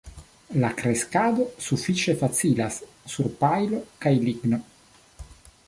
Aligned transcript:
La 0.61 0.69
kreskado 0.79 1.43
sufiĉe 1.65 2.15
facilas 2.23 2.79
sur 3.17 3.31
pajlo 3.45 3.83
kaj 4.07 4.17
ligno. 4.27 4.63